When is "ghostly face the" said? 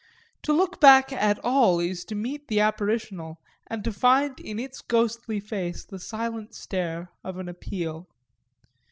4.81-5.99